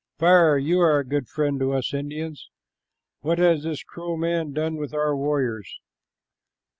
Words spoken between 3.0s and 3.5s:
What